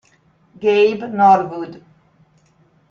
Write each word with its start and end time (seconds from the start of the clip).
Gabe 0.61 1.05
Norwood 1.13 1.73